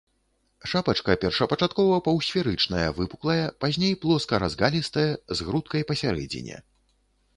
[0.69, 5.07] Шапачка першапачаткова паўсферычная, выпуклая, пазней плоска-разгалістая,
[5.39, 6.57] з грудкай пасярэдзіне.